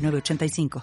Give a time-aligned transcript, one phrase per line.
[0.00, 0.82] 985.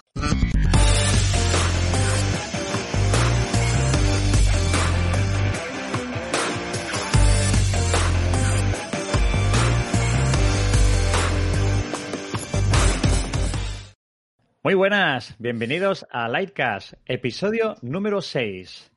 [14.68, 18.92] Muy buenas, bienvenidos a Lightcast, episodio número 6.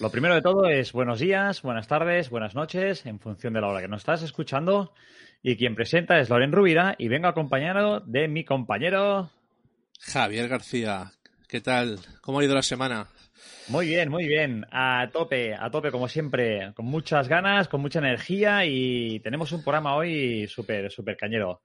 [0.00, 3.68] Lo primero de todo es buenos días, buenas tardes, buenas noches, en función de la
[3.68, 4.94] hora que nos estás escuchando.
[5.40, 9.30] Y quien presenta es Loren Rubira y vengo acompañado de mi compañero
[10.02, 11.12] Javier García,
[11.48, 12.00] ¿qué tal?
[12.20, 13.06] ¿Cómo ha ido la semana?
[13.68, 14.66] Muy bien, muy bien.
[14.72, 16.72] A tope, a tope, como siempre.
[16.74, 21.62] Con muchas ganas, con mucha energía y tenemos un programa hoy súper, súper cañero.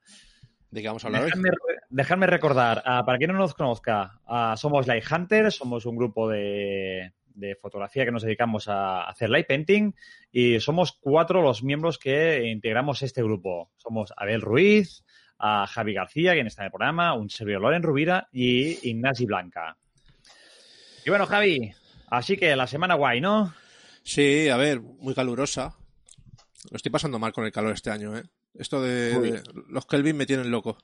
[0.70, 1.76] ¿De qué vamos a hablar dejadme, hoy?
[1.90, 6.30] Dejadme recordar, uh, para quien no nos conozca, uh, somos Light Hunters, somos un grupo
[6.30, 9.94] de, de, fotografía que nos dedicamos a hacer light painting
[10.32, 13.72] y somos cuatro los miembros que integramos este grupo.
[13.78, 15.04] Somos Abel Ruiz,
[15.40, 19.78] a Javi García, quien está en el programa, un servidor Loren Rubira y Ignasi Blanca.
[21.06, 21.72] Y bueno, Javi,
[22.10, 23.54] así que la semana guay, ¿no?
[24.04, 25.76] Sí, a ver, muy calurosa.
[26.72, 28.24] Lo estoy pasando mal con el calor este año, ¿eh?
[28.56, 30.78] Esto de, de los Kelvin me tienen loco.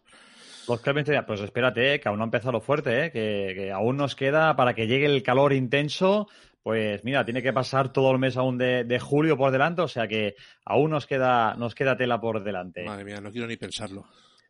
[0.68, 2.00] Los Kelvin, pues espérate, ¿eh?
[2.00, 3.12] que aún no ha empezado lo fuerte, ¿eh?
[3.12, 6.30] que, que aún nos queda para que llegue el calor intenso,
[6.62, 9.88] pues mira, tiene que pasar todo el mes aún de, de, julio por delante, o
[9.88, 12.86] sea que aún nos queda, nos queda tela por delante.
[12.86, 14.06] Madre mía, no quiero ni pensarlo.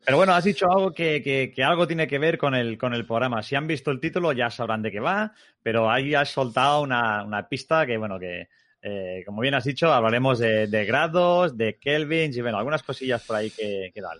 [0.05, 2.93] Pero bueno, has dicho algo que, que, que, algo tiene que ver con el, con
[2.93, 3.41] el programa.
[3.41, 7.23] Si han visto el título ya sabrán de qué va, pero ahí has soltado una,
[7.23, 8.49] una pista que, bueno, que
[8.81, 13.23] eh, como bien has dicho, hablaremos de, de, grados, de kelvins y, bueno, algunas cosillas
[13.23, 14.19] por ahí que, que tal.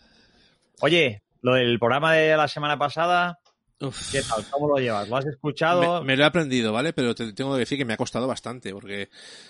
[0.79, 3.39] Oye, lo del programa de la semana pasada,
[3.83, 4.11] Uf.
[4.13, 4.45] ¿Qué tal?
[4.49, 5.09] ¿Cómo lo llevas?
[5.09, 5.99] ¿Lo has escuchado?
[6.01, 6.93] Me, me, lo he aprendido, ¿vale?
[6.93, 9.09] Pero te tengo que decir que me ha costado bastante porque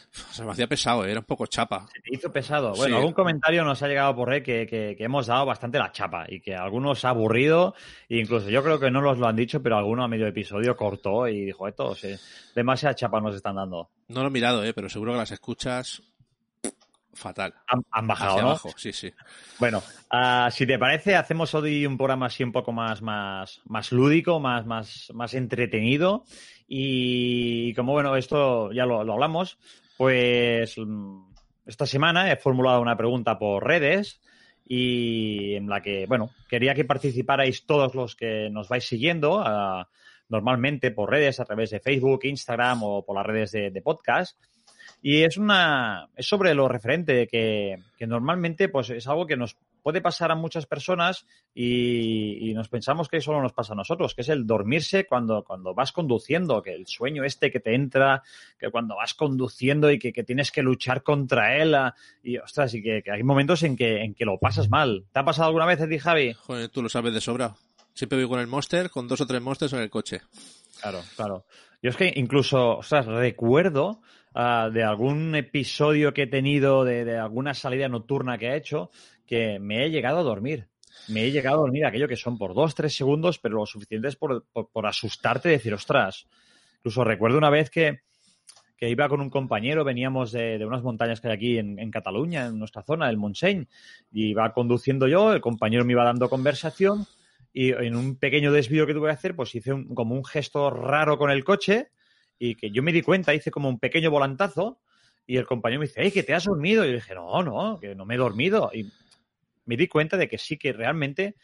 [0.10, 1.12] se me hacía pesado, ¿eh?
[1.12, 1.88] era un poco chapa.
[1.94, 2.74] Se te hizo pesado.
[2.74, 3.00] Bueno, sí.
[3.00, 6.26] algún comentario nos ha llegado por ahí que, que, que, hemos dado bastante la chapa
[6.28, 7.76] y que algunos ha aburrido.
[8.10, 10.76] E incluso yo creo que no nos lo han dicho, pero alguno a medio episodio
[10.76, 12.16] cortó y dijo, esto, sí,
[12.56, 13.92] demasiada chapa nos están dando.
[14.08, 14.74] No lo he mirado, ¿eh?
[14.74, 16.02] pero seguro que las escuchas
[17.24, 17.54] fatal.
[17.68, 18.48] Han, han bajado, ¿no?
[18.50, 19.12] abajo, sí, sí.
[19.60, 23.92] Bueno, uh, si te parece, hacemos hoy un programa así un poco más, más, más
[23.92, 26.26] lúdico, más, más, más entretenido.
[26.68, 29.58] Y como bueno, esto ya lo, lo hablamos,
[29.98, 30.76] pues
[31.66, 34.22] esta semana he formulado una pregunta por redes
[34.66, 39.86] y en la que, bueno, quería que participarais todos los que nos vais siguiendo, uh,
[40.30, 44.38] normalmente por redes, a través de Facebook, Instagram o por las redes de, de podcast.
[45.06, 49.58] Y es una es sobre lo referente que, que, normalmente pues es algo que nos
[49.82, 54.16] puede pasar a muchas personas y, y, nos pensamos que solo nos pasa a nosotros,
[54.16, 58.24] que es el dormirse cuando, cuando vas conduciendo, que el sueño este que te entra,
[58.58, 61.76] que cuando vas conduciendo y que, que tienes que luchar contra él,
[62.24, 65.04] y ostras, y que, que, hay momentos en que, en que lo pasas mal.
[65.12, 66.32] ¿Te ha pasado alguna vez ti, Javi?
[66.32, 67.54] Joder, tú lo sabes de sobra.
[67.94, 70.22] Siempre voy con el Monster, con dos o tres Monsters en el coche.
[70.82, 71.46] Claro, claro.
[71.82, 74.00] Yo es que incluso, o sea, recuerdo
[74.36, 78.92] uh, de algún episodio que he tenido, de, de, alguna salida nocturna que he hecho,
[79.26, 80.68] que me he llegado a dormir.
[81.08, 84.16] Me he llegado a dormir aquello que son por dos, tres segundos, pero lo suficientes
[84.16, 86.28] por, por asustarte y decir, ostras.
[86.78, 88.02] Incluso recuerdo una vez que,
[88.78, 91.92] que iba con un compañero, veníamos de, de unas montañas que hay aquí en, en,
[91.92, 93.68] Cataluña, en nuestra zona, el Montseny,
[94.12, 97.06] y iba conduciendo yo, el compañero me iba dando conversación,
[97.54, 100.70] y en un pequeño desvío que tuve que hacer, pues hice un, como un gesto
[100.70, 101.90] raro con el coche,
[102.46, 104.82] y que yo me di cuenta, hice como un pequeño volantazo
[105.26, 106.84] y el compañero me dice, hey, que te has dormido.
[106.84, 108.70] Y yo dije, no, no, que no me he dormido.
[108.74, 108.92] Y
[109.64, 111.36] me di cuenta de que sí que realmente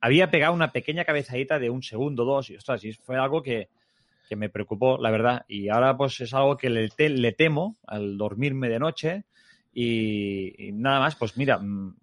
[0.00, 3.68] había pegado una pequeña cabezadita de un segundo, dos, y ostras, y fue algo que,
[4.28, 5.44] que me preocupó, la verdad.
[5.46, 9.26] Y ahora pues es algo que le, te, le temo al dormirme de noche
[9.72, 11.94] y, y, nada más, pues mira, mm,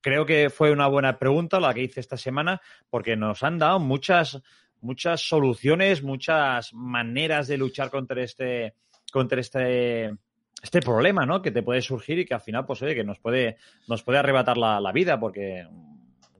[0.00, 3.78] creo que fue una buena pregunta la que hice esta semana porque nos han dado
[3.78, 4.40] muchas
[4.82, 8.74] muchas soluciones, muchas maneras de luchar contra este,
[9.12, 10.14] contra este,
[10.62, 11.42] este problema, ¿no?
[11.42, 13.56] Que te puede surgir y que al final, pues, oye, que nos puede,
[13.88, 15.66] nos puede arrebatar la, la vida, porque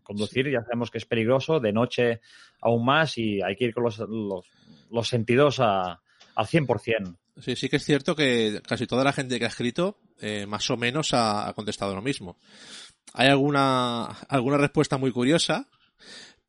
[0.02, 2.20] conducir ya sabemos que es peligroso, de noche
[2.60, 4.44] aún más, y hay que ir con los, los,
[4.90, 6.00] los sentidos a,
[6.34, 7.16] al 100%.
[7.38, 10.68] Sí, sí que es cierto que casi toda la gente que ha escrito, eh, más
[10.70, 12.38] o menos ha, ha contestado lo mismo.
[13.14, 15.68] Hay alguna, alguna respuesta muy curiosa,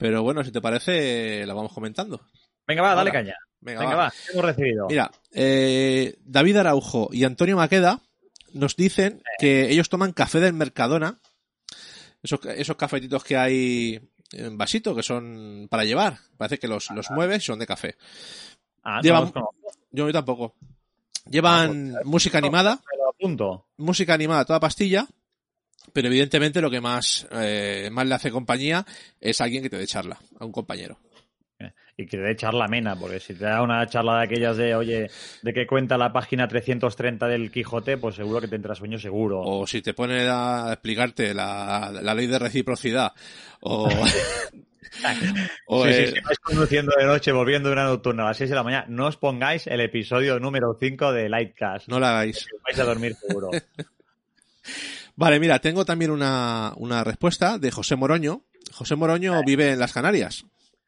[0.01, 2.19] Pero bueno, si te parece, la vamos comentando.
[2.65, 3.35] Venga, va, dale caña.
[3.59, 4.03] Venga, Venga, va.
[4.05, 4.87] va, ¿qué hemos recibido?
[4.89, 8.01] Mira, eh, David Araujo y Antonio Maqueda
[8.53, 11.19] nos dicen que ellos toman café del Mercadona.
[12.23, 14.01] Esos, esos cafetitos que hay
[14.31, 16.17] en vasito, que son para llevar.
[16.35, 17.95] Parece que los, los mueves y son de café.
[18.81, 19.31] ah, no
[19.91, 20.55] Yo, yo tampoco.
[21.29, 23.67] Llevan música animada, pero apunto.
[23.77, 25.05] música animada toda pastilla,
[25.93, 28.85] pero evidentemente lo que más, eh, más le hace compañía
[29.19, 30.99] es alguien que te dé charla, a un compañero.
[31.97, 34.73] Y que te dé charla amena, porque si te da una charla de aquellas de,
[34.73, 35.11] oye,
[35.41, 39.41] de que cuenta la página 330 del Quijote, pues seguro que te entra sueño seguro.
[39.41, 43.11] O si te pone a explicarte la, la ley de reciprocidad,
[43.59, 43.87] o,
[45.67, 48.37] o, sí, sí, eh, si vais conduciendo de noche, volviendo de una nocturna a las
[48.37, 51.87] 6 de la mañana, no os pongáis el episodio número 5 de Lightcast.
[51.87, 52.47] no la hagáis.
[52.63, 53.51] Vais a dormir seguro.
[55.15, 58.43] Vale, mira, tengo también una, una respuesta de José Moroño.
[58.71, 60.45] José Moroño vive en las Canarias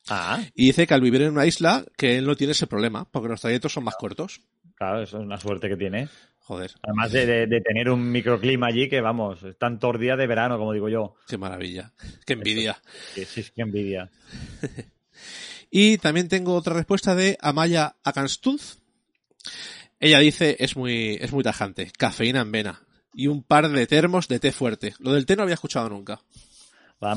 [0.10, 3.06] Ah, y dice que al vivir en una isla que él no tiene ese problema,
[3.10, 4.42] porque los trayectos son más cortos.
[4.76, 6.10] claro, eso es una suerte que tiene.
[6.40, 10.28] Joder, Además de, de- de tener un microclima allí que, vamos, están todos días de
[10.28, 11.16] verano, como digo yo.
[11.26, 11.94] qué maravilla,
[12.26, 12.82] qué envidia.
[13.16, 14.10] Sí, sí, qué envidia.
[15.76, 18.78] Y también tengo otra respuesta de Amaya Akanstuz.
[20.00, 22.83] Ella dice, es muy, es muy tajante, cafeína en vena
[23.14, 24.94] y un par de termos de té fuerte.
[25.00, 26.20] Lo del té no había escuchado nunca.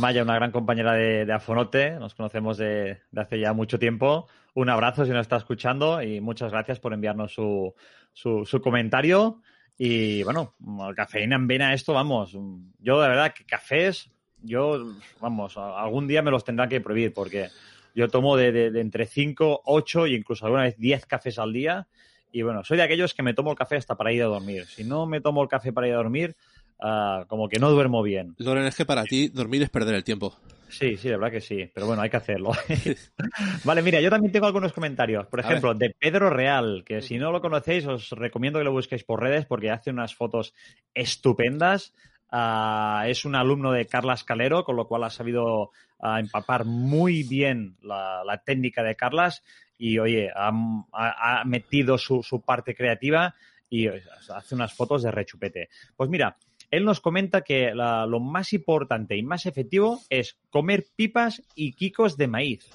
[0.00, 4.26] Maya, una gran compañera de, de Afonote, nos conocemos de, de hace ya mucho tiempo.
[4.54, 7.72] Un abrazo si nos está escuchando y muchas gracias por enviarnos su,
[8.12, 9.42] su, su comentario.
[9.78, 10.54] Y bueno,
[10.96, 12.32] cafeína en vena, esto, vamos,
[12.80, 14.10] yo de verdad que cafés,
[14.42, 17.48] yo, vamos, algún día me los tendrán que prohibir porque
[17.94, 21.86] yo tomo de, de- entre 5, 8 e incluso alguna vez 10 cafés al día.
[22.32, 24.66] Y bueno, soy de aquellos que me tomo el café hasta para ir a dormir.
[24.66, 26.36] Si no me tomo el café para ir a dormir,
[26.80, 28.34] ah, como que no duermo bien.
[28.38, 30.36] Loren, es que para ti dormir es perder el tiempo.
[30.68, 32.52] Sí, sí, de verdad que sí, pero bueno, hay que hacerlo.
[33.64, 35.26] vale, mira, yo también tengo algunos comentarios.
[35.26, 39.04] Por ejemplo, de Pedro Real, que si no lo conocéis, os recomiendo que lo busquéis
[39.04, 40.54] por redes porque hace unas fotos
[40.94, 41.94] estupendas.
[42.30, 45.70] Ah, es un alumno de Carla Escalero, con lo cual ha sabido
[46.00, 49.44] ah, empapar muy bien la, la técnica de Carlas
[49.78, 53.34] y, oye, ha, metido su, su parte creativa
[53.68, 55.68] y hace unas fotos de rechupete.
[55.96, 56.36] Pues mira,
[56.70, 61.72] él nos comenta que la- lo más importante y más efectivo es comer pipas y
[61.72, 62.68] quicos de maíz.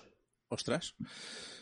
[0.50, 0.96] Ostras.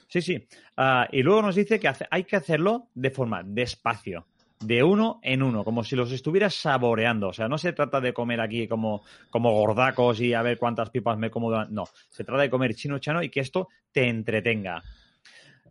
[0.08, 0.48] Sí, sí.
[0.76, 4.26] Ah, y luego nos dice que hace- hay que hacerlo de forma despacio,
[4.60, 7.30] de uno en uno, como si los estuvieras saboreando.
[7.30, 10.90] O sea, no se trata de comer aquí como, como gordacos y a ver cuántas
[10.90, 11.66] pipas me como.
[11.66, 14.84] No, se trata de comer chino chano y que esto te entretenga.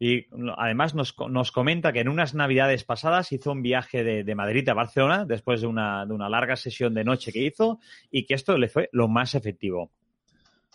[0.00, 4.34] Y además nos, nos comenta que en unas navidades pasadas hizo un viaje de, de
[4.34, 7.80] Madrid a Barcelona después de una, de una larga sesión de noche que hizo
[8.10, 9.90] y que esto le fue lo más efectivo.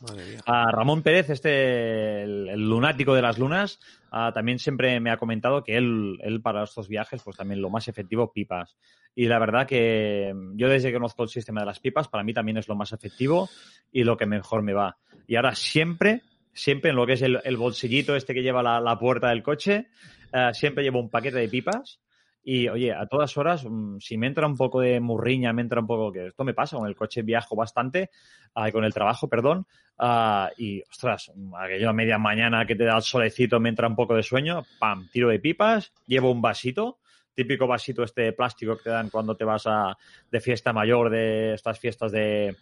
[0.02, 0.40] Madre mía.
[0.46, 3.80] A Ramón Pérez, este, el, el lunático de las lunas,
[4.12, 7.69] ah, también siempre me ha comentado que él, él para estos viajes, pues también lo
[7.69, 8.76] más efectivo, pipas.
[9.16, 12.24] Y la verdad que mm, yo desde que conozco el sistema de las pipas, para
[12.24, 13.50] mí también es lo más efectivo
[13.92, 14.98] y lo que mejor me va.
[15.28, 16.22] Y ahora siempre,
[16.54, 19.88] siempre en lo que es el, bolsillito este que lleva la, puerta del coche,
[20.32, 22.00] eh, siempre llevo un paquete de pipas.
[22.46, 25.80] Y oye, a todas horas, mm, si me entra un poco de murriña, me entra
[25.80, 28.10] un poco, que esto me pasa, con el coche viajo bastante,
[28.54, 29.66] ah, con el trabajo, perdón,
[29.98, 33.96] ah, y ostras, aquello a media mañana que te da el solecito, me entra un
[33.96, 37.00] poco de sueño, pam, tiro de pipas, llevo un vasito,
[37.33, 39.98] típico vasito este de plástico que te dan cuando te vas a,
[40.30, 42.57] de fiesta mayor, de estas fiestas de,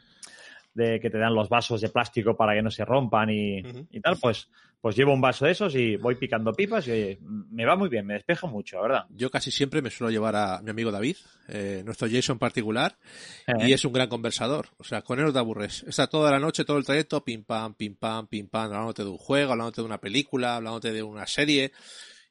[0.73, 3.59] de que te dan los vasos de plástico para que no se rompan y,
[3.91, 4.47] y tal, pues,
[4.79, 7.89] pues llevo un vaso de esos y voy picando pipas y oye, me va muy
[7.89, 9.05] bien, me despejo mucho, la verdad.
[9.09, 11.17] Yo casi siempre me suelo llevar a mi amigo David,
[11.49, 12.95] eh, nuestro Jason particular,
[13.47, 14.69] Eh, y es un gran conversador.
[14.77, 15.83] O sea, con él no te aburres.
[15.87, 19.09] Está toda la noche, todo el trayecto, pim pam, pim pam, pim pam, hablándote de
[19.09, 21.71] un juego, hablándote de una película, hablándote de una serie.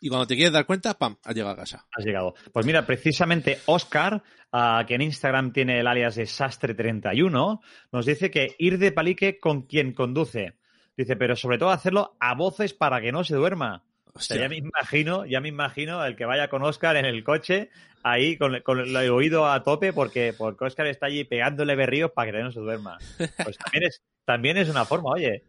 [0.01, 1.87] Y cuando te quieres dar cuenta, pam, has llegado a casa.
[1.93, 2.35] Has llegado.
[2.53, 7.61] Pues mira, precisamente Oscar, ah, que en Instagram tiene el alias de Sastre31,
[7.93, 10.55] nos dice que ir de palique con quien conduce.
[10.97, 13.85] Dice, pero sobre todo hacerlo a voces para que no se duerma.
[14.13, 14.41] O sea, Hostia.
[14.41, 17.71] ya me imagino, ya me imagino el que vaya con Oscar en el coche,
[18.03, 22.33] ahí con, con el oído a tope, porque, porque Oscar está allí pegándole berríos para
[22.33, 22.99] que no se duerma.
[23.17, 25.45] Pues también es, también es una forma, oye.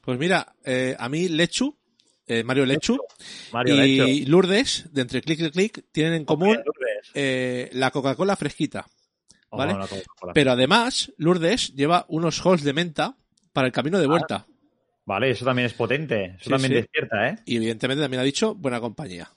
[0.00, 1.76] Pues mira, eh, a mí Lechu,
[2.30, 2.96] eh, Mario Lechu,
[3.52, 6.62] Mario, y Lourdes, de entre clic y clic, tienen en común
[7.12, 8.86] eh, la Coca-Cola fresquita.
[9.48, 9.74] Oh, ¿vale?
[10.32, 13.16] Pero además, Lourdes lleva unos halls de menta
[13.52, 14.46] para el camino de vuelta.
[15.04, 16.36] Vale, eso también es potente.
[16.36, 16.74] Eso Sí, también sí.
[16.76, 17.36] despierta, ¿eh?
[17.46, 19.28] Y evidentemente también ha dicho buena compañía.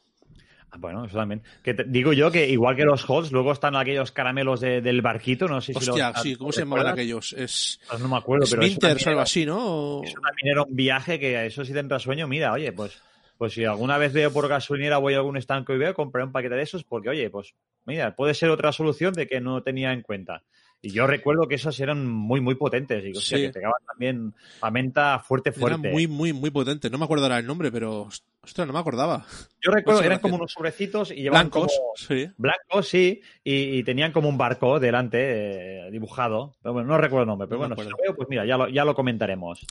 [0.73, 1.43] Ah, Bueno, eso también.
[1.61, 5.01] Que te- digo yo que igual que los Halls, luego están aquellos caramelos de- del
[5.03, 7.33] barquito, no sé si Hostia, los- sí, ¿cómo ¿los se llamaban aquellos?
[7.33, 10.01] Es Pues no me acuerdo, pero eso Sminters también o algo así, ¿no?
[10.03, 12.27] Eso también era un viaje que a eso sí te sueño.
[12.27, 12.99] Mira, oye, pues,
[13.37, 16.31] pues si alguna vez veo por gasolinera voy a algún estanco y veo, compraré un
[16.31, 17.53] paquete de esos porque, oye, pues
[17.85, 20.43] mira, puede ser otra solución de que no tenía en cuenta.
[20.85, 23.03] Y yo recuerdo que esos eran muy, muy potentes.
[23.05, 23.43] Y, hostia, Sí.
[23.45, 25.89] que pegaban también a menta fuerte, fuerte.
[25.89, 26.89] muy, muy, muy potente.
[26.89, 28.09] No me acuerdo ahora el nombre, pero.
[28.43, 29.25] Ostras, no me acordaba.
[29.61, 30.21] Yo recuerdo, Muchas eran gracias.
[30.21, 31.93] como unos sobrecitos y llevaban Blancos, como...
[31.95, 32.29] sí.
[32.37, 36.53] Blancos, sí, y, y tenían como un barco delante eh, dibujado.
[36.61, 38.57] Pero bueno, no recuerdo el nombre, pero No bueno, si lo veo, pues mira, ya
[38.57, 39.65] lo, ya lo comentaremos.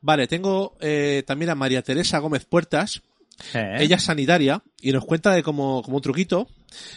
[0.00, 3.02] Vale, tengo eh, también a María Teresa Gómez Puertas.
[3.54, 6.46] Eh, Ella es sanitaria y nos cuenta de como, como un truquito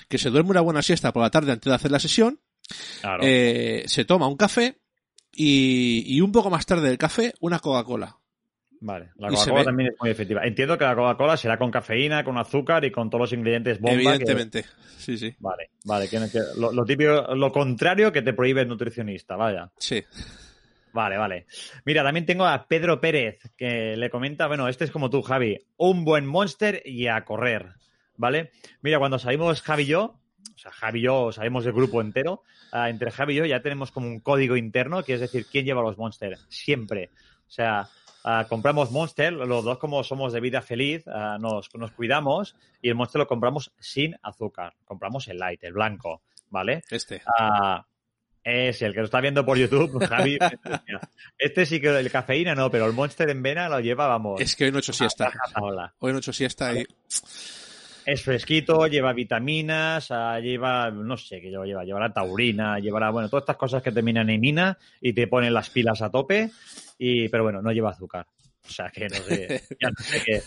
[0.08, 2.40] que se duerme una buena siesta por la tarde antes de hacer la sesión,
[3.02, 3.24] claro.
[3.26, 4.78] eh, se toma un café
[5.32, 8.18] y, y un poco más tarde del café una Coca-Cola.
[8.82, 10.44] Vale, la Coca-Cola también es muy efectiva.
[10.46, 13.96] Entiendo que la Coca-Cola será con cafeína, con azúcar y con todos los ingredientes bomba.
[13.98, 14.66] que- Evidentemente.
[14.98, 15.34] Sí, sí.
[15.40, 19.72] Vale, vale, que, que lo, lo típico, lo contrario que te prohíbe el nutricionista, vaya.
[19.78, 20.04] Sí.
[20.94, 21.46] Vale, vale.
[21.84, 25.60] Mira, también tengo a Pedro Pérez, que le comenta, bueno, este es como tú, Javi,
[25.78, 27.74] un buen monster y a correr,
[28.18, 28.52] ¿vale?
[28.82, 30.20] Mira, cuando salimos Javi y yo,
[30.56, 33.62] o sea, Javi y yo salimos del grupo entero, ah, entre Javi y yo ya
[33.62, 36.38] tenemos como un código interno, que es decir, ¿quién lleva los monster?
[36.48, 37.12] Siempre.
[37.48, 37.90] O sea,
[38.24, 42.90] ah, compramos monster, los dos como somos de vida feliz, ah, nos, nos cuidamos y
[42.90, 44.74] el monster lo compramos sin azúcar.
[44.86, 46.84] Compramos el light, el blanco, ¿vale?
[46.90, 47.22] Este.
[48.46, 50.38] Es el que lo está viendo por YouTube, Javi.
[51.36, 54.40] Este sí que el cafeína no, pero el Monster en vena lo lleva, vamos.
[54.40, 55.34] Es que hoy no he hecho siesta.
[55.98, 56.86] Hoy no he hecho siesta y.
[58.06, 63.42] Es fresquito, lleva vitaminas, ah, lleva, no sé qué lleva, llevará taurina, llevará, bueno, todas
[63.44, 66.52] estas cosas que terminan en mina y te ponen las pilas a tope,
[67.00, 68.28] y, pero bueno, no lleva azúcar.
[68.64, 70.42] O sea que no sé, ya no sé qué.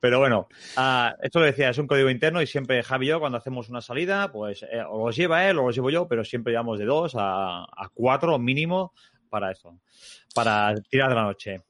[0.00, 3.20] Pero bueno, ah, esto lo decía, es un código interno y siempre Javi y yo
[3.20, 6.24] cuando hacemos una salida, pues eh, o los lleva él o los llevo yo, pero
[6.24, 8.92] siempre llevamos de dos a, a cuatro mínimo
[9.30, 9.78] para eso,
[10.34, 11.62] para tirar de la noche.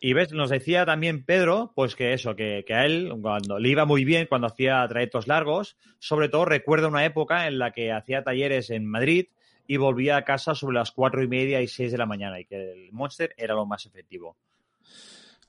[0.00, 3.68] Y ves, nos decía también Pedro, pues que eso, que, que a él, cuando le
[3.68, 7.92] iba muy bien, cuando hacía trayectos largos, sobre todo recuerda una época en la que
[7.92, 9.26] hacía talleres en Madrid
[9.66, 12.44] y volvía a casa sobre las cuatro y media y seis de la mañana y
[12.44, 14.36] que el Monster era lo más efectivo.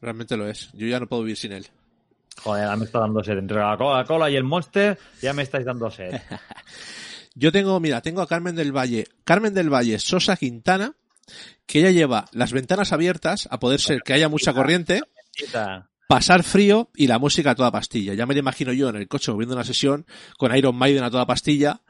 [0.01, 0.69] Realmente lo es.
[0.73, 1.67] Yo ya no puedo vivir sin él.
[2.43, 3.37] Joder, ya me está dando sed.
[3.37, 6.13] Entre la Coca-Cola y el Monster ya me estáis dando sed.
[7.35, 9.05] Yo tengo, mira, tengo a Carmen del Valle.
[9.23, 10.95] Carmen del Valle Sosa Quintana,
[11.65, 15.01] que ella lleva las ventanas abiertas, a poder ser que haya mucha corriente,
[16.07, 18.13] pasar frío y la música a toda pastilla.
[18.13, 20.05] Ya me lo imagino yo en el coche viendo una sesión
[20.37, 21.81] con Iron Maiden a toda pastilla.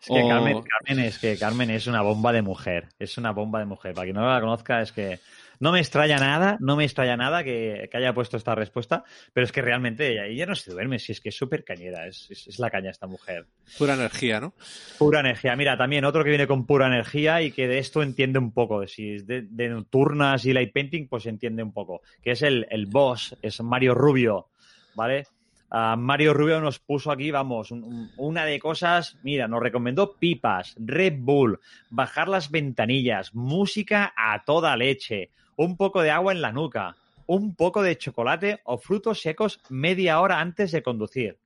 [0.00, 2.88] Es que o- Carmen, Carmen es que Carmen es una bomba de mujer.
[2.98, 3.92] Es una bomba de mujer.
[3.94, 5.20] Para quien no la conozca, es que
[5.60, 9.44] no me extraña nada, no me extraña nada que, que haya puesto esta respuesta, pero
[9.44, 12.46] es que realmente ella, no se duerme, si es que es súper cañera, es, es-
[12.46, 13.46] es la caña esta mujer.
[13.78, 14.54] Pura energía, ¿no?
[14.98, 15.56] Pura energía.
[15.56, 18.86] Mira, también otro que viene con pura energía y que de esto entiende un poco.
[18.86, 22.02] Si es de, de nocturnas y light painting, pues entiende un poco.
[22.22, 24.48] Que es el, el boss, es Mario Rubio,
[24.94, 25.26] ¿vale?
[25.68, 30.14] Ah, Mario Rubio nos puso aquí, vamos, un- un- una de cosas, mira, nos recomendó
[30.14, 31.58] pipas, Red Bull,
[31.90, 36.96] bajar las ventanillas, música a toda leche, un poco de agua en la nuca,
[37.26, 41.38] un poco de chocolate o frutos secos media hora antes de conducir,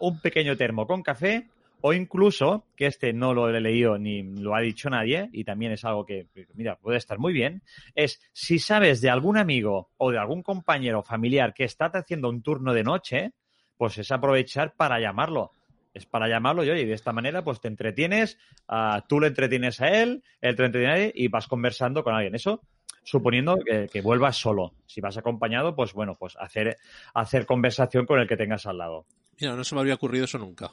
[0.00, 1.48] un pequeño termo con café
[1.82, 5.72] o incluso, que este no lo he leído ni lo ha dicho nadie, y también
[5.72, 7.62] es algo que, mira, puede estar muy bien,
[7.94, 12.42] es si sabes de algún amigo o de algún compañero familiar que está haciendo un
[12.42, 13.32] turno de noche,
[13.76, 15.52] pues es aprovechar para llamarlo.
[15.92, 19.28] Es para llamarlo y, oye, y de esta manera pues te entretienes, ah, tú le
[19.28, 22.34] entretienes a él, él te entretiene a él y vas conversando con alguien.
[22.34, 22.62] Eso
[23.06, 24.74] suponiendo que, que vuelvas solo.
[24.84, 26.76] Si vas acompañado, pues bueno, pues hacer,
[27.14, 29.06] hacer conversación con el que tengas al lado.
[29.40, 30.72] Mira, no se me habría ocurrido eso nunca.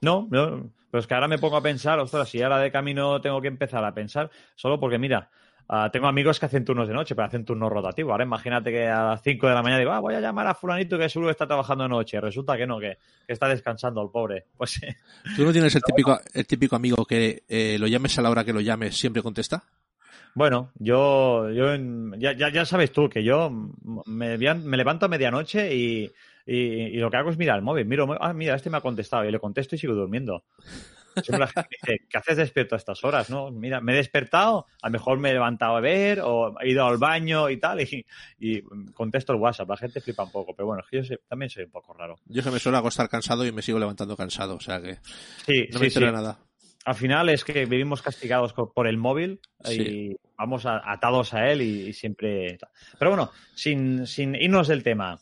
[0.00, 3.20] No, no, pero es que ahora me pongo a pensar, ostras, si ahora de camino
[3.20, 5.28] tengo que empezar a pensar, solo porque mira,
[5.68, 8.12] ah, tengo amigos que hacen turnos de noche, pero hacen turnos rotativos.
[8.12, 10.54] Ahora imagínate que a las 5 de la mañana digo, ah, voy a llamar a
[10.54, 12.20] fulanito que seguro está trabajando de noche.
[12.20, 14.44] Resulta que no, que, que está descansando el pobre.
[14.56, 14.80] Pues.
[15.34, 18.44] ¿Tú no tienes el típico, el típico amigo que eh, lo llames a la hora
[18.44, 19.64] que lo llames siempre contesta?
[20.34, 21.74] Bueno, yo, yo
[22.18, 23.50] ya, ya, ya sabes tú que yo
[24.06, 26.10] me, me levanto a medianoche y,
[26.46, 27.86] y, y lo que hago es mirar el móvil.
[27.86, 30.44] Miro, ah, mira, este me ha contestado y le contesto y sigo durmiendo.
[31.14, 33.28] Siempre la gente dice, ¿qué haces despierto a estas horas?
[33.28, 36.70] No, mira, me he despertado, a lo mejor me he levantado a ver o he
[36.70, 38.06] ido al baño y tal y,
[38.40, 38.62] y
[38.94, 39.68] contesto el WhatsApp.
[39.68, 41.92] La gente flipa un poco, pero bueno, es que yo soy- también soy un poco
[41.92, 42.16] raro.
[42.24, 44.94] Yo que me suelo acostar cansado y me sigo levantando cansado, o sea que
[45.44, 46.06] Sí, no sí, me entero sí.
[46.06, 46.38] de nada.
[46.84, 49.80] Al final es que vivimos castigados por el móvil Sí.
[49.82, 52.58] y vamos atados a él y, y siempre.
[52.98, 55.18] Pero bueno, sin, sin irnos del tema.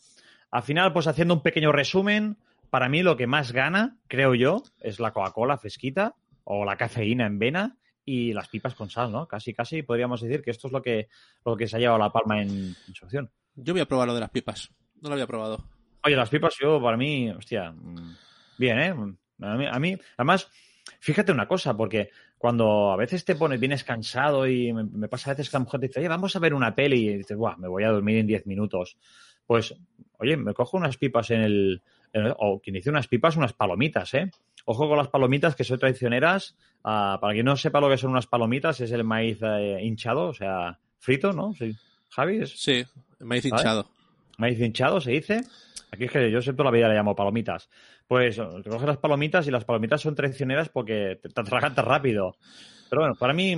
[0.49, 2.37] Al final, pues haciendo un pequeño resumen,
[2.71, 7.27] para mí lo que más gana, creo yo, es la Coca-Cola fresquita o la cafeína
[7.27, 9.27] en vena y las pipas con sal, ¿no?
[9.27, 11.07] Casi, casi podríamos decir que esto es lo que,
[11.45, 12.49] lo que se ha llevado la palma en,
[12.87, 13.29] en su opción.
[13.55, 14.69] Yo voy a probar lo de las pipas.
[14.99, 15.63] No lo había probado.
[16.03, 18.15] Oye, las pipas, yo, para mí, hostia, mm,
[18.57, 18.95] bien, ¿eh?
[19.41, 20.49] A mí, a mí- además,
[20.99, 25.31] fíjate una cosa, porque cuando a veces te pones, vienes cansado y me, me pasa
[25.31, 27.37] a veces que la mujer te dice, oye, vamos a ver una peli y dices,
[27.37, 28.97] Buah, me voy a dormir en 10 minutos.
[29.45, 29.75] Pues,
[30.17, 31.81] oye, me cojo unas pipas en el,
[32.13, 34.29] en el- o quien dice unas pipas, unas palomitas, ¿eh?
[34.65, 36.55] Ojo con las palomitas que son traicioneras.
[36.83, 40.27] Ah, para quien no sepa lo que son unas palomitas, es el maíz eh, hinchado,
[40.27, 41.53] o sea, frito, ¿no?
[41.53, 41.75] Sí.
[42.09, 42.83] Javi, es Sí,
[43.19, 43.61] maíz ¿Vale?
[43.61, 43.89] hinchado.
[44.37, 45.41] maíz hinchado, se dice.
[45.91, 47.69] Aquí es que yo siempre la vida le llamo palomitas.
[48.11, 52.35] Pues te coges las palomitas y las palomitas son traicioneras porque te, atragantas rápido.
[52.89, 53.57] Pero bueno, para mí,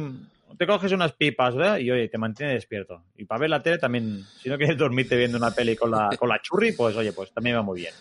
[0.60, 1.80] te coges unas pipas ¿verdad?
[1.80, 3.02] y oye, te mantiene despierto.
[3.18, 6.16] Y para ver la tele también, si no quieres dormirte viendo una peli con la,
[6.20, 7.96] con la churri, pues oye, pues también va muy bien.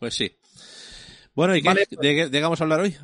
[0.00, 0.36] Pues sí.
[1.36, 1.68] Bueno, ¿y qué?
[1.68, 2.96] Vale, ¿De, qué- de qué vamos a hablar hoy?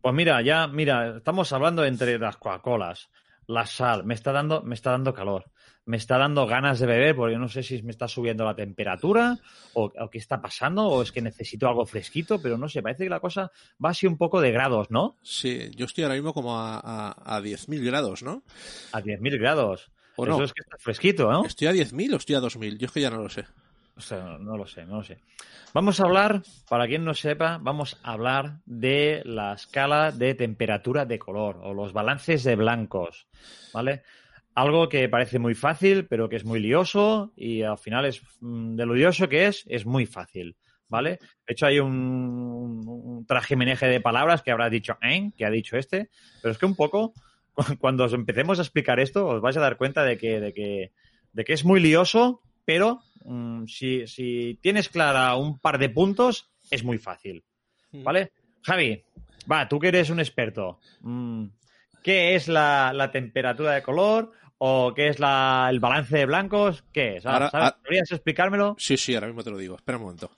[0.00, 3.08] Pues mira, ya, mira, estamos hablando entre las Coca-Colas,
[3.48, 5.46] la sal, me está dando, me está dando calor,
[5.86, 9.38] me está dando ganas de beber porque no sé si me está subiendo la temperatura
[9.72, 13.04] o, o qué está pasando o es que necesito algo fresquito, pero no sé, parece
[13.04, 13.50] que la cosa
[13.82, 15.16] va así un poco de grados, ¿no?
[15.22, 18.42] Sí, yo estoy ahora mismo como a, a, a 10.000 grados, ¿no?
[18.92, 19.90] A 10.000 grados.
[20.16, 20.44] ¿O Eso no?
[20.44, 21.44] es que está fresquito, ¿no?
[21.44, 22.78] ¿Estoy a 10.000 o estoy a 2.000?
[22.78, 23.44] Yo es que ya no lo sé.
[23.96, 25.18] O sea, no, no lo sé, no lo sé.
[25.72, 31.04] Vamos a hablar, para quien no sepa, vamos a hablar de la escala de temperatura
[31.04, 33.26] de color o los balances de blancos,
[33.72, 34.02] ¿vale?
[34.56, 38.74] Algo que parece muy fácil, pero que es muy lioso y al final es mm,
[38.74, 40.56] de lo lioso que es, es muy fácil,
[40.88, 41.18] ¿vale?
[41.46, 45.30] De hecho, hay un, un trajimeneje de palabras que habrá dicho ¿eh?
[45.36, 46.08] que ha dicho este,
[46.40, 47.12] pero es que un poco,
[47.52, 50.52] cu- cuando os empecemos a explicar esto, os vais a dar cuenta de que, de
[50.54, 50.92] que,
[51.34, 56.50] de que es muy lioso, pero mm, si, si tienes clara un par de puntos,
[56.70, 57.44] es muy fácil.
[57.92, 58.32] ¿Vale?
[58.62, 59.04] Javi,
[59.50, 60.80] va, tú que eres un experto.
[61.02, 61.44] mm,
[62.02, 64.32] ¿Qué es la, la temperatura de color?
[64.58, 66.82] ¿O qué es la, el balance de blancos?
[66.92, 67.26] ¿Qué es?
[67.26, 67.68] Ah, Ahora- ¿sabes?
[67.68, 68.76] ah- ¿Podrías explicármelo?
[68.78, 69.76] Sí, sí, ahora mismo te lo digo.
[69.76, 70.30] Espera un momento.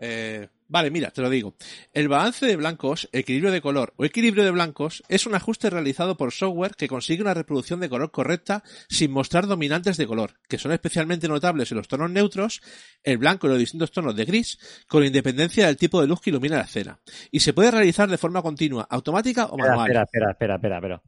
[0.00, 1.54] Eh, vale, mira, te lo digo.
[1.92, 6.16] El balance de blancos, equilibrio de color o equilibrio de blancos es un ajuste realizado
[6.16, 10.58] por software que consigue una reproducción de color correcta sin mostrar dominantes de color, que
[10.58, 12.60] son especialmente notables en los tonos neutros,
[13.02, 16.30] el blanco y los distintos tonos de gris, con independencia del tipo de luz que
[16.30, 17.00] ilumina la escena.
[17.32, 19.80] Y se puede realizar de forma continua, automática o manual.
[19.90, 21.02] espera, espera, espera, espera, espera.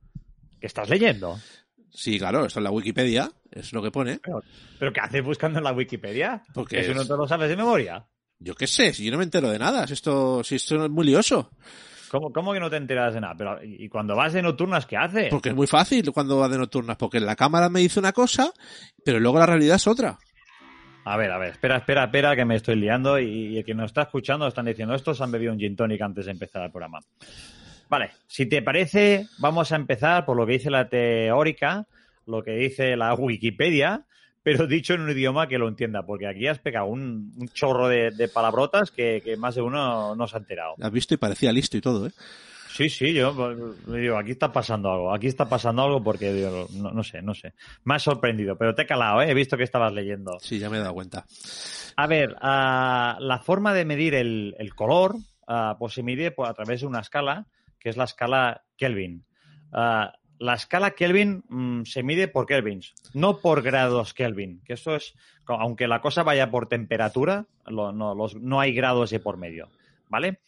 [0.61, 1.39] ¿Qué estás leyendo?
[1.93, 4.21] Sí, claro, esto es la Wikipedia, es lo que pone.
[4.23, 4.43] ¿Pero,
[4.79, 6.43] pero qué haces buscando en la Wikipedia?
[6.55, 8.07] Porque ¿Eso no te lo sabes de memoria?
[8.39, 10.91] Yo qué sé, si yo no me entero de nada, si esto, si esto es
[10.91, 11.51] muy lioso.
[12.11, 13.35] ¿Cómo, cómo que no te enteras de nada?
[13.37, 15.29] Pero, ¿Y cuando vas de nocturnas, qué haces?
[15.31, 18.13] Porque es muy fácil cuando va de nocturnas, porque en la cámara me dice una
[18.13, 18.53] cosa,
[19.05, 20.19] pero luego la realidad es otra.
[21.05, 23.75] A ver, a ver, espera, espera, espera, que me estoy liando y, y el que
[23.75, 26.71] nos está escuchando están diciendo estos han bebido un gin tonic antes de empezar el
[26.71, 26.99] programa.
[27.91, 31.87] Vale, si te parece, vamos a empezar por lo que dice la teórica,
[32.25, 34.07] lo que dice la Wikipedia,
[34.45, 37.89] pero dicho en un idioma que lo entienda, porque aquí has pegado un, un chorro
[37.89, 40.77] de, de palabrotas que, que más de uno no se ha enterado.
[40.81, 42.13] Has visto y parecía listo y todo, ¿eh?
[42.69, 43.35] Sí, sí, yo
[43.89, 47.35] digo, aquí está pasando algo, aquí está pasando algo porque digo, no, no sé, no
[47.35, 47.55] sé.
[47.83, 49.31] Me has sorprendido, pero te he calado, ¿eh?
[49.31, 50.39] he visto que estabas leyendo.
[50.39, 51.27] Sí, ya me he dado cuenta.
[51.97, 55.17] A ver, ah, la forma de medir el, el color
[55.49, 57.47] ah, pues se mide pues, a través de una escala,
[57.81, 59.25] que es la escala Kelvin.
[59.73, 64.97] Ah, la escala Kelvin mm, se mide por kelvins, no por grados Kelvin, que eso
[64.97, 65.15] es,
[65.47, 69.69] aunque la cosa vaya por temperatura, no, hay grados de por medio,
[70.09, 70.41] ¿vale?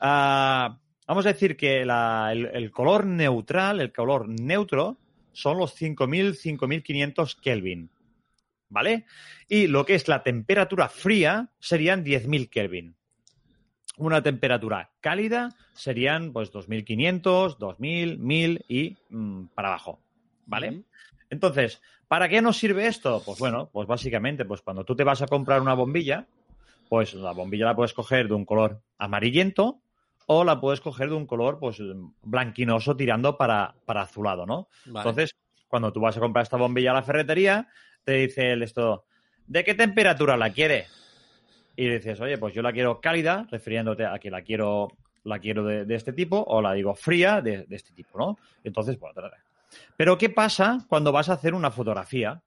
[0.00, 4.98] Ah, vamos a decir que el color neutral, el color neutro,
[5.32, 7.90] son los 5000, 5500 Kelvin,
[8.68, 9.04] ¿vale?
[9.48, 12.96] Y lo que es la temperatura fría serían 10.000 Kelvin.
[13.98, 20.00] Una temperatura cálida serían pues 2.500, 2.000, 1.000 y mm, para abajo,
[20.44, 20.82] ¿vale?
[21.30, 23.22] Entonces, ¿para qué nos sirve esto?
[23.24, 26.26] Pues bueno, pues básicamente, pues cuando tú te vas a comprar una bombilla,
[26.88, 29.80] pues la bombilla la puedes coger de un color amarillento
[30.26, 31.78] o la puedes coger de un color pues
[32.22, 34.68] blanquinoso tirando para, para azulado, ¿no?
[34.86, 35.08] Vale.
[35.08, 35.36] Entonces,
[35.68, 37.68] cuando tú vas a comprar esta bombilla a la ferretería,
[38.04, 39.04] te dice el esto,
[39.46, 40.86] ¿de qué temperatura la quiere?
[41.76, 44.88] Y dices, oye, pues yo la quiero cálida, refiriéndote a que la quiero,
[45.24, 48.38] la quiero de, este tipo, o la digo fría de, este tipo, ¿no?
[48.64, 49.30] Entonces, bueno, tra-
[49.96, 52.42] pero ¿qué pasa cuando vas a hacer una fotografía?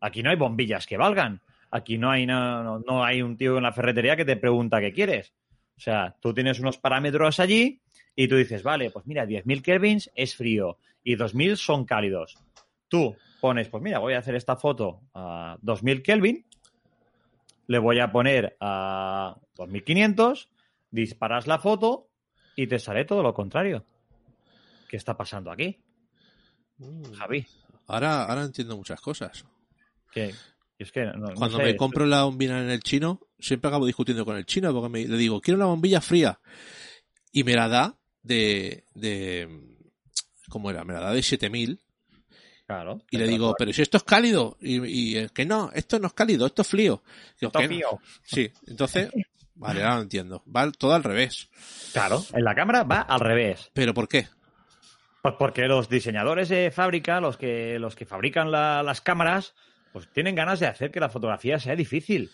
[0.00, 1.40] Aquí no hay bombillas que valgan.
[1.70, 4.80] Aquí no hay, no, no- no hay un tío en la ferretería que te pregunta
[4.80, 5.32] qué quieres.
[5.76, 7.80] O sea, tú tienes unos parámetros allí
[8.16, 12.36] y tú dices, vale, pues mira, 10.000 kelvins es frío y 2.000 son cálidos.
[12.88, 16.44] Tú pones, pues mira, voy a hacer esta foto a 2.000 kelvin,
[17.72, 20.50] le voy a poner a 2500,
[20.90, 22.10] disparas la foto
[22.54, 23.86] y te sale todo lo contrario.
[24.88, 25.80] ¿Qué está pasando aquí?
[26.76, 27.12] Mm.
[27.14, 27.46] Javi.
[27.86, 29.46] Ahora, ahora entiendo muchas cosas.
[30.12, 30.34] Que,
[30.78, 33.86] es que no- no Cuando sé, me compro la bombilla en el chino, siempre acabo
[33.86, 36.38] discutiendo con el chino porque me, le digo, quiero una bombilla fría.
[37.32, 39.48] Y me la da de, de,
[40.50, 40.84] ¿cómo era?
[40.84, 41.81] Me la da de 7000.
[42.66, 43.00] Claro.
[43.10, 44.56] Y le digo, pero si esto es cálido.
[44.60, 47.02] Y, y es que no, esto no es cálido, esto es frío.
[47.40, 47.68] Digo, Está "¿Qué no?".
[47.74, 48.00] frío.
[48.22, 49.10] Sí, entonces,
[49.54, 50.42] vale, ahora lo entiendo.
[50.54, 51.48] Va todo al revés.
[51.92, 53.70] Claro, en la cámara va al revés.
[53.74, 54.28] ¿Pero por qué?
[55.20, 59.54] Pues porque los diseñadores de fábrica, los que, los que fabrican la- las cámaras,
[59.92, 62.30] pues tienen ganas de hacer que la fotografía sea difícil.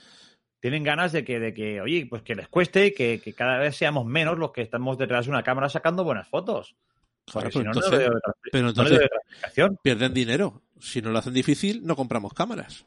[0.61, 3.59] Tienen ganas de que, de que oye, pues que les cueste y que, que cada
[3.59, 6.77] vez seamos menos los que estamos detrás de una cámara sacando buenas fotos.
[7.33, 8.21] Porque si pero no, no entonces- veo
[8.53, 9.79] pero no entonces- explicación.
[9.83, 10.63] Pierden dinero.
[10.81, 12.87] Si no lo hacen difícil, no compramos cámaras.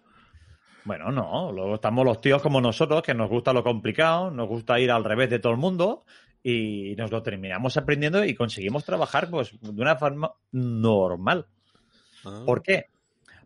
[0.84, 4.80] Bueno, no, luego estamos los tíos como nosotros, que nos gusta lo complicado, nos gusta
[4.80, 6.06] ir al revés de todo el mundo
[6.42, 11.46] y nos lo terminamos aprendiendo y conseguimos trabajar pues de una forma normal.
[12.26, 12.86] Ah, ¿Por qué?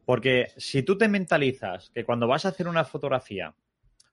[0.06, 3.54] Porque si tú te mentalizas que cuando vas a hacer una fotografía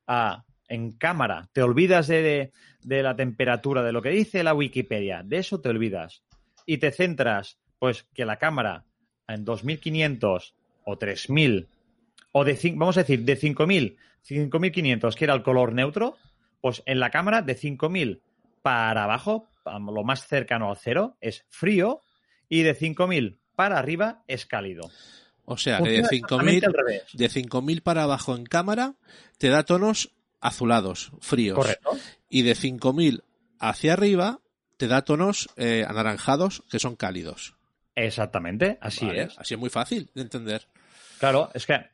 [0.08, 4.54] ah, en cámara, te olvidas de, de- de la temperatura, de lo que dice la
[4.54, 6.24] Wikipedia, de eso te olvidas.
[6.66, 8.84] Y te centras, pues, que la cámara
[9.28, 11.68] en 2500 o 3000,
[12.32, 16.16] o de, vamos a decir, de 5000, 5500, que era el color neutro,
[16.60, 18.22] pues en la cámara de 5000
[18.62, 22.00] para abajo, lo más cercano al cero, es frío,
[22.48, 24.90] y de 5000 para arriba es cálido.
[25.44, 27.02] O sea, que de Funciona 5000 exactamente al revés.
[27.12, 28.94] de 5000 para abajo en cámara
[29.38, 31.56] te da tonos azulados, fríos.
[31.56, 31.90] Correcto.
[32.28, 33.24] Y de 5000
[33.58, 34.40] hacia arriba
[34.82, 37.54] te da tonos eh, anaranjados que son cálidos.
[37.94, 39.38] Exactamente, así Vale, es.
[39.38, 40.66] Así es muy fácil de entender.
[41.20, 41.86] Claro, es que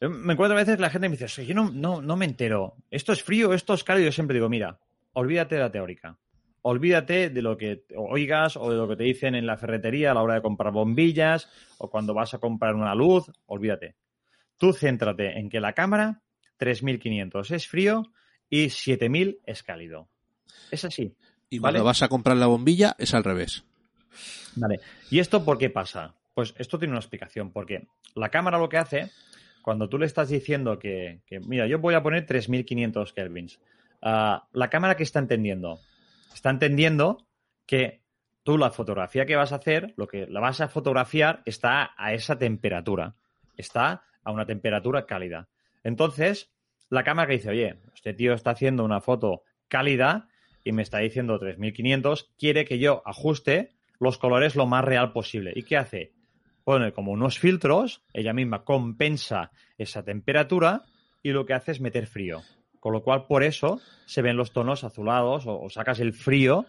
[0.00, 2.16] yo me encuentro a veces la gente me dice, "Es que yo no, no, no
[2.16, 2.76] me entero.
[2.88, 4.06] Esto es frío, esto es cálido.
[4.06, 4.78] Yo siempre digo, mira,
[5.14, 6.16] olvídate de la teórica.
[6.62, 10.14] Olvídate de lo que oigas o de lo que te dicen en la ferretería a
[10.14, 13.28] la hora de comprar bombillas o cuando vas a comprar una luz.
[13.46, 13.96] Olvídate.
[14.56, 16.22] Tú céntrate en que la cámara
[16.58, 18.04] 3500 es frío
[18.48, 20.08] y 7000 es cálido.
[20.70, 21.16] Es así.
[21.48, 21.74] Y Vale.
[21.74, 23.64] cuando vas a comprar la bombilla es al revés.
[24.56, 24.80] Vale.
[25.10, 26.14] ¿Y esto por qué pasa?
[26.34, 29.10] Pues esto tiene una explicación, porque la cámara lo que hace,
[29.62, 33.60] cuando tú le estás diciendo que, que, mira, yo voy a poner 3500 kelvins,
[34.02, 35.78] ah, la cámara que está entendiendo,
[36.34, 37.26] está entendiendo
[37.66, 38.02] que
[38.42, 42.12] tú la fotografía que vas a hacer, lo que la vas a fotografiar está a
[42.12, 43.14] esa temperatura,
[43.56, 45.48] está a una temperatura cálida.
[45.82, 46.50] Entonces,
[46.88, 50.28] la cámara que dice, oye, este tío está haciendo una foto cálida
[50.66, 55.52] y me está diciendo 3500, quiere que yo ajuste los colores lo más real posible.
[55.54, 56.12] ¿Y qué hace?
[56.64, 60.82] Pone como unos filtros, ella misma compensa esa temperatura
[61.22, 62.42] y lo que hace es meter frío.
[62.80, 66.66] Con lo cual, por eso se ven los tonos azulados o, o sacas el frío,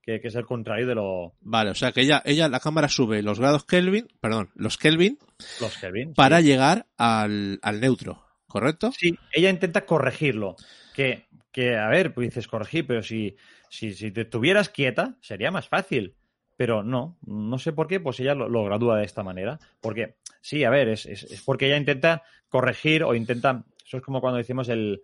[0.00, 2.88] que, que es el contrario de lo, Vale, o sea que ella, ella, la cámara
[2.88, 5.18] sube los grados Kelvin, perdón, los Kelvin,
[5.60, 6.14] los Kelvin.
[6.14, 6.44] para sí.
[6.44, 8.92] llegar al, al neutro, ¿correcto?
[8.96, 10.54] Sí, ella intenta corregirlo.
[10.94, 13.36] Que, que a ver, pues dices corregir, pero si,
[13.68, 16.14] si, si te estuvieras quieta, sería más fácil.
[16.56, 19.58] Pero no, no sé por qué, pues ella lo, lo gradúa de esta manera.
[19.80, 23.64] Porque, sí, a ver, es, es, es porque ella intenta corregir o intenta.
[23.84, 25.02] Eso es como cuando decimos el.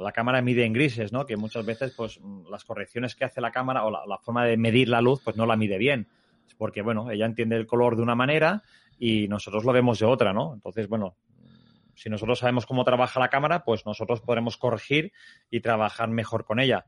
[0.00, 1.26] La cámara mide en grises, ¿no?
[1.26, 2.18] Que muchas veces, pues,
[2.50, 5.36] las correcciones que hace la cámara o la, la forma de medir la luz, pues
[5.36, 6.08] no la mide bien.
[6.58, 8.62] Porque, bueno, ella entiende el color de una manera
[8.98, 10.54] y nosotros lo vemos de otra, ¿no?
[10.54, 11.16] Entonces, bueno,
[11.96, 15.12] si nosotros sabemos cómo trabaja la cámara, pues nosotros podremos corregir
[15.50, 16.86] y trabajar mejor con ella.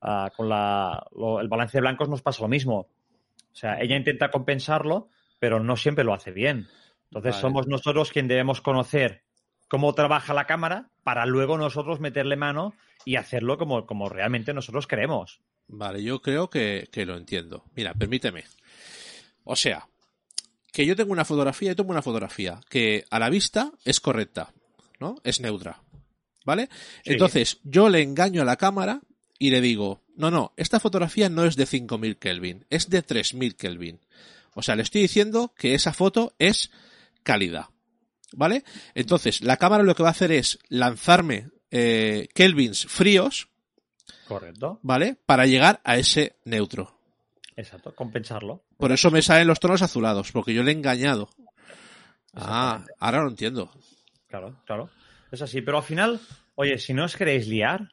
[0.00, 2.78] Ah, con la, lo- el balance de blancos nos pasa lo mismo.
[2.78, 6.66] O sea, ella intenta compensarlo, pero no siempre lo hace bien.
[7.04, 7.40] Entonces Vale.
[7.40, 9.22] somos nosotros quien debemos conocer
[9.68, 14.86] cómo trabaja la cámara para luego nosotros meterle mano y hacerlo como, como realmente nosotros
[14.86, 15.40] queremos.
[15.68, 17.64] Vale, yo creo que, que lo entiendo.
[17.74, 18.44] Mira, permíteme.
[19.44, 19.88] O sea,
[20.76, 24.52] que yo tengo una fotografía, yo tengo una fotografía que a la vista es correcta,
[25.00, 25.14] ¿no?
[25.24, 25.80] Es neutra.
[26.44, 26.68] ¿Vale?
[27.02, 27.12] Sí.
[27.12, 29.00] Entonces, yo le engaño a la cámara
[29.38, 33.56] y le digo, no, no, esta fotografía no es de 5000 Kelvin, es de 3000
[33.56, 34.00] Kelvin.
[34.52, 36.70] O sea, le estoy diciendo que esa foto es
[37.22, 37.70] cálida.
[38.32, 38.62] ¿Vale?
[38.94, 43.48] Entonces, la cámara lo que va a hacer es lanzarme eh, Kelvins fríos,
[44.28, 44.78] Correcto.
[44.82, 45.16] ¿vale?
[45.24, 46.95] Para llegar a ese neutro.
[47.56, 47.94] Exacto.
[47.94, 48.64] Compensarlo.
[48.76, 51.30] Por eso me salen los tonos azulados, porque yo le he engañado.
[52.34, 53.70] Ah, ahora lo entiendo.
[54.28, 54.90] Claro, claro.
[55.32, 55.62] Es así.
[55.62, 56.20] Pero al final,
[56.54, 57.88] oye, si no os queréis liar,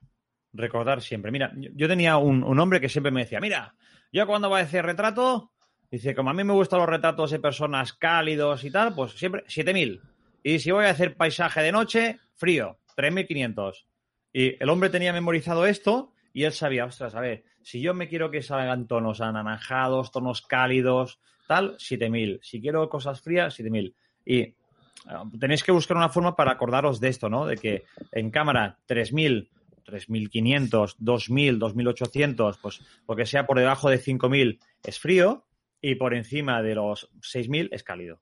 [0.51, 1.31] recordar siempre.
[1.31, 3.75] Mira, yo, tenía un, un hombre que siempre me decía, mira,
[4.11, 5.51] yo cuando voy a hacer retrato,
[5.89, 9.43] dice, como a mí me gustan los retratos de personas cálidos y tal, pues siempre
[9.47, 10.01] 7000.
[10.43, 13.87] Y si voy a hacer paisaje de noche, frío, 3500.
[14.33, 18.07] Y el hombre tenía memorizado esto y él sabía, ostras, a ver, si yo me
[18.07, 22.39] quiero que salgan tonos anaranjados, tonos cálidos, tal, 7000.
[22.41, 23.95] Si quiero cosas frías, 7000.
[24.25, 24.55] Y eh,
[25.39, 27.45] tenéis que buscar una forma para acordaros de esto, ¿no?
[27.45, 29.49] De que en cámara 3000,
[29.85, 35.45] 3500, 2000, 2800, pues lo que sea por debajo de 5000 es frío
[35.81, 38.19] y por encima de los 6000 es cálido.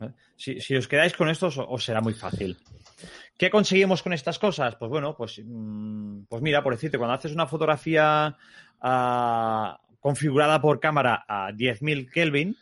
[0.00, 0.10] ¿Eh?
[0.36, 2.56] Si, os quedáis con esto, os, será muy fácil.
[3.36, 4.76] ¿Qué conseguimos con estas cosas?
[4.76, 8.36] Pues bueno, pues, mmm, pues mira, por decirte, cuando haces una fotografía
[8.82, 12.56] uh, configurada por cámara a 10.000 Kelvin,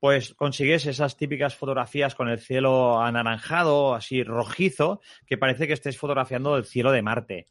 [0.00, 5.98] pues consigues esas típicas fotografías con el cielo anaranjado, así rojizo, que parece que estés
[5.98, 7.48] fotografiando el cielo de Marte.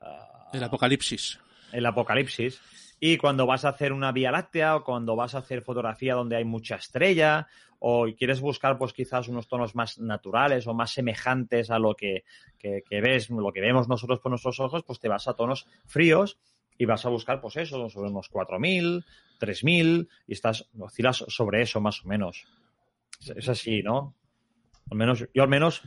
[0.00, 1.38] Uh, el apocalipsis.
[1.72, 2.60] El apocalipsis.
[3.02, 6.36] Y cuando vas a hacer una vía láctea o cuando vas a hacer fotografía donde
[6.36, 11.70] hay mucha estrella o quieres buscar pues quizás unos tonos más naturales o más semejantes
[11.70, 12.24] a lo que,
[12.58, 16.38] que, ves, lo que vemos nosotros con nuestros ojos, pues te vas a tonos fríos
[16.76, 19.02] y vas a buscar pues eso, sobre unos 4.000,
[19.40, 22.46] 3.000 y estás, oscilas sobre eso más o menos.
[23.34, 24.14] Es, así, ¿no?
[24.90, 25.82] Al menos, yo al menos,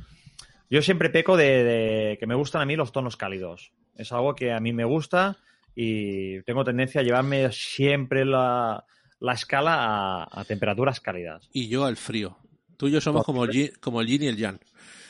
[0.68, 3.72] yo siempre peco de que me gustan a mí los tonos cálidos.
[3.96, 5.38] Es algo que a mí me gusta
[5.76, 8.86] y tengo tendencia a llevarme siempre la,
[9.20, 11.50] la escala a, a, temperaturas cálidas.
[11.54, 12.38] Y yo al frío.
[12.78, 14.60] Tú y yo somos como el, como el yin y el yang.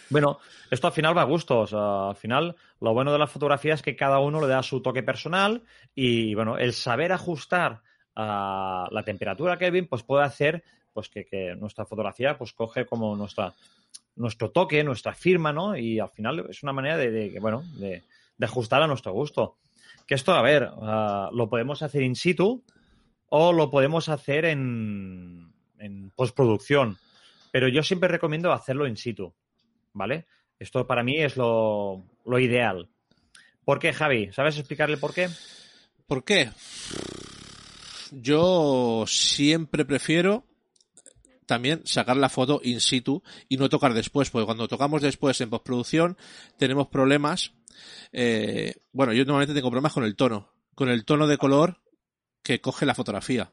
[0.10, 1.74] Bueno, esto al final va a gustos.
[1.74, 4.82] Uh, al final, lo bueno de la fotografía es que cada uno le da su
[4.82, 5.64] toque personal
[5.96, 7.82] y, bueno, el saber ajustar
[8.16, 12.86] a uh, la temperatura Kelvin, pues puede hacer pues que, que, nuestra fotografía pues coge
[12.86, 13.56] como nuestra
[14.16, 15.76] nuestro toque, nuestra firma, ¿no?
[15.76, 18.04] Y al final es una manera de, de bueno, de,
[18.38, 19.56] de ajustar a nuestro gusto.
[20.08, 22.64] Que esto, a ver, uh, lo podemos hacer in situ
[23.30, 26.98] o lo podemos hacer en, en postproducción.
[27.52, 29.34] Pero yo siempre recomiendo hacerlo in situ,
[29.94, 30.26] ¿vale?
[30.60, 32.90] Esto para mí es lo, lo ideal.
[33.66, 34.32] ¿Por qué, Javi?
[34.34, 35.30] ¿Sabes explicarle por qué?
[36.08, 36.52] ¿Por qué?
[38.12, 40.46] Yo siempre prefiero
[41.46, 45.50] también sacar la foto in situ y no tocar después, porque cuando tocamos después en
[45.50, 46.18] postproducción
[46.58, 47.54] tenemos problemas
[48.12, 51.80] eh, bueno, yo normalmente tengo problemas con el tono, con el tono de color
[52.44, 53.52] que coge la fotografía.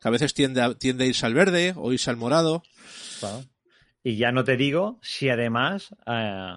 [0.00, 2.62] Que a veces tiende a, tiende a irse al verde o irse al morado.
[4.02, 6.56] Y ya no te digo si además eh,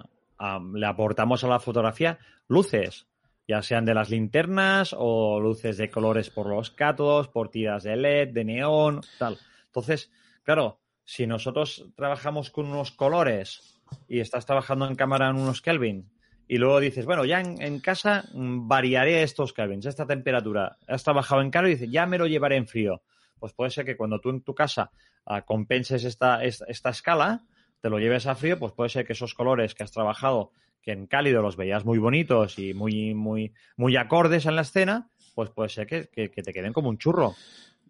[0.74, 3.06] le aportamos a la fotografía luces,
[3.46, 7.96] ya sean de las linternas o luces de colores por los cátodos, por tiras de
[7.96, 9.38] LED, de neón, tal.
[9.66, 10.10] Entonces,
[10.42, 16.10] claro, si nosotros trabajamos con unos colores y estás trabajando en cámara en unos Kelvin
[16.46, 20.76] y luego dices, bueno, ya en, casa variaré estos kelvins, esta temperatura.
[20.86, 23.02] Has trabajado en calor y dices, ya me lo llevaré en frío.
[23.38, 24.90] Pues puede ser que cuando tú en tu casa
[25.26, 27.44] uh, compenses esta, esta, esta, escala,
[27.80, 30.52] te lo lleves a frío, pues puede ser que esos colores que has trabajado,
[30.82, 35.10] que en cálido los veías muy bonitos y muy, muy, muy acordes en la escena,
[35.34, 37.34] pues puede ser que, que, que te queden como un churro.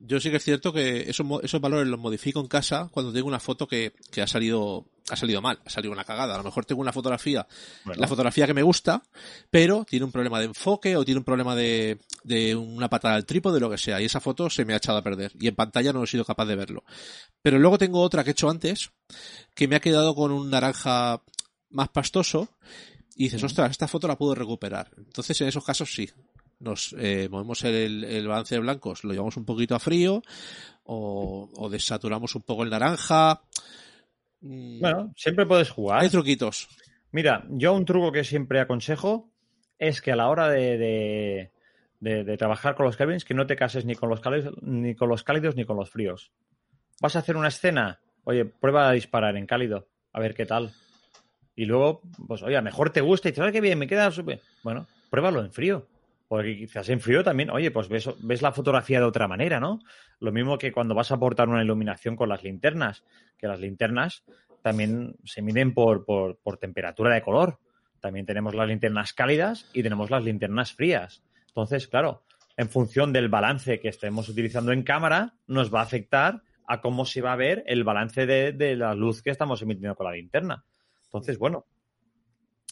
[0.00, 3.28] Yo sí que es cierto que esos, esos valores los modifico en casa cuando tengo
[3.28, 6.34] una foto que, que, ha salido ha salido mal, ha salido una cagada.
[6.34, 7.46] A lo mejor tengo una fotografía,
[7.84, 8.00] bueno.
[8.00, 9.02] la fotografía que me gusta,
[9.50, 13.26] pero tiene un problema de enfoque o tiene un problema de, de una patada al
[13.26, 15.32] trípode, lo que sea, y esa foto se me ha echado a perder.
[15.38, 16.84] Y en pantalla no he sido capaz de verlo.
[17.42, 18.90] Pero luego tengo otra que he hecho antes,
[19.54, 21.22] que me ha quedado con un naranja
[21.70, 22.48] más pastoso,
[23.16, 24.90] y dices, ostras, esta foto la puedo recuperar.
[24.96, 26.10] Entonces, en esos casos sí,
[26.58, 30.22] nos eh, movemos el, el, balance de blancos, lo llevamos un poquito a frío
[30.84, 33.42] o, o, desaturamos un poco el naranja.
[34.46, 36.02] Bueno, siempre puedes jugar.
[36.02, 36.68] Hay truquitos.
[37.12, 39.30] Mira, yo un truco que siempre aconsejo
[39.78, 41.50] es que a la hora de, de,
[42.00, 44.94] de, de trabajar con los Kelvins, que no te cases ni con los cálidos, ni
[44.94, 46.30] con los cálidos ni con los fríos.
[47.00, 50.72] Vas a hacer una escena, oye, prueba a disparar en cálido, a ver qué tal.
[51.56, 54.42] Y luego, pues, oye, mejor te gusta y dices, qué bien, me queda súper.
[54.62, 55.86] Bueno, pruébalo en frío.
[56.28, 59.80] Porque quizás en frío también, oye, pues ves, ves, la fotografía de otra manera, ¿no?
[60.20, 63.04] Lo mismo que cuando vas a aportar una iluminación con las linternas,
[63.36, 64.24] que las linternas
[64.62, 67.58] también se miden por, por, por temperatura de color.
[68.00, 71.22] También tenemos las linternas cálidas y tenemos las linternas frías.
[71.48, 72.24] Entonces, claro,
[72.56, 77.04] en función del balance que estemos utilizando en cámara, nos va a afectar a cómo
[77.04, 80.12] se va a ver el balance de, de la luz que estamos emitiendo con la
[80.12, 80.64] linterna.
[81.04, 81.66] Entonces, bueno,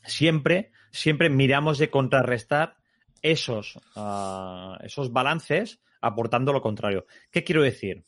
[0.04, 2.76] siempre, siempre miramos de contrarrestar
[3.22, 7.06] esos, uh, esos balances aportando lo contrario.
[7.30, 8.04] ¿Qué quiero decir?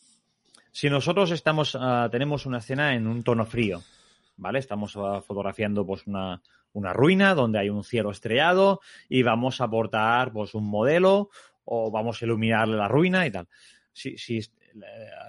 [0.72, 3.80] Si nosotros estamos, uh, tenemos una escena en un tono frío,
[4.36, 4.58] ¿vale?
[4.58, 9.64] Estamos uh, fotografiando pues una, una, ruina donde hay un cielo estrellado y vamos a
[9.64, 11.30] aportar pues un modelo
[11.64, 13.48] o vamos a iluminar la ruina y tal.
[13.92, 14.40] Si, si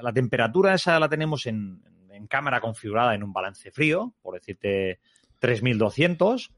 [0.01, 1.83] la temperatura esa la tenemos en,
[2.27, 4.99] cámara configurada en un balance frío, por decirte
[5.37, 6.51] 3200,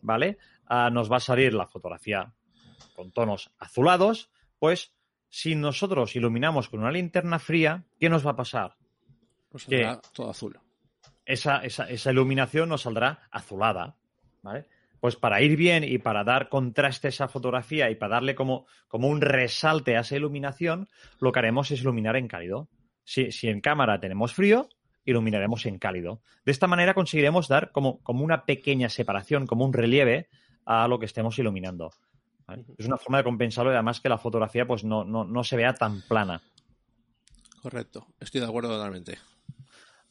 [0.00, 0.38] ¿vale?
[0.66, 2.32] ah, nos va a salir la fotografía
[2.96, 4.94] con tonos azulados, pues
[5.28, 8.76] si nosotros iluminamos con una linterna fría, ¿qué nos va a pasar?
[9.50, 10.58] Pues saldrá todo azul.
[11.24, 13.96] Esa, esa, esa iluminación nos saldrá azulada,
[14.42, 14.66] ¿vale?
[15.00, 18.66] Pues para ir bien y para dar contraste a esa fotografía y para darle como,
[18.88, 20.88] como un resalte a esa iluminación,
[21.20, 22.68] lo que haremos es iluminar en cálido.
[23.04, 24.68] Si, si en cámara tenemos frío,
[25.04, 26.22] iluminaremos en cálido.
[26.44, 30.28] De esta manera conseguiremos dar como, como una pequeña separación, como un relieve
[30.64, 31.92] a lo que estemos iluminando.
[32.46, 32.64] ¿Vale?
[32.78, 35.56] Es una forma de compensarlo y además que la fotografía pues no, no, no se
[35.56, 36.42] vea tan plana.
[37.62, 39.18] Correcto, estoy de acuerdo totalmente.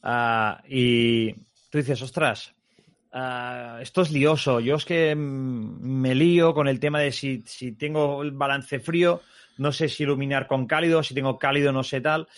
[0.02, 1.32] Ah, y
[1.70, 2.54] tú dices, ostras,
[3.12, 4.60] ah, esto es lioso.
[4.60, 8.78] Yo es que mm, me lío con el tema de si, si tengo el balance
[8.78, 9.22] frío,
[9.58, 12.28] no sé si iluminar con cálido, si tengo cálido, no sé tal.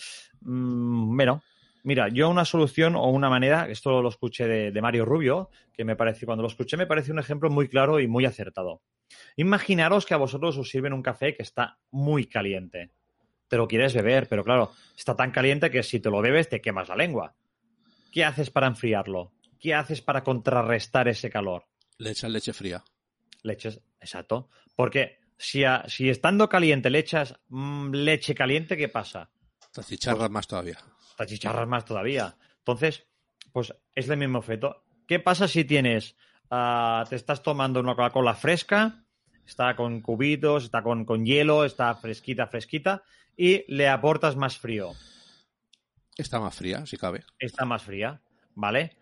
[0.41, 1.43] Mm, bueno,
[1.83, 5.83] mira, yo una solución o una manera, esto lo escuché de, de Mario Rubio, que
[5.85, 8.81] me parece, cuando lo escuché me parece un ejemplo muy claro y muy acertado.
[9.35, 12.91] Imaginaros que a vosotros os sirven un café que está muy caliente.
[13.47, 16.61] Te lo quieres beber, pero claro, está tan caliente que si te lo bebes te
[16.61, 17.33] quemas la lengua.
[18.11, 19.31] ¿Qué haces para enfriarlo?
[19.59, 21.65] ¿Qué haces para contrarrestar ese calor?
[21.97, 22.83] Le echas leche fría.
[23.43, 24.49] Leches, exacto.
[24.75, 29.29] Porque si, a- si estando caliente le echas mm, leche caliente, ¿qué pasa?
[29.73, 30.77] Te achicharras más todavía.
[31.19, 32.37] Te achicharras más todavía.
[32.59, 33.05] Entonces,
[33.51, 34.85] pues es el mismo efecto.
[35.05, 36.15] ¿Qué pasa si tienes,
[36.49, 39.03] ah, te estás tomando una Coca-Cola fresca,
[39.45, 43.03] está con cubitos, está con, con hielo, está fresquita, fresquita,
[43.35, 44.93] y le aportas más frío?
[46.15, 47.25] Está más fría, si cabe.
[47.37, 48.21] Está más fría,
[48.55, 48.95] ¿vale?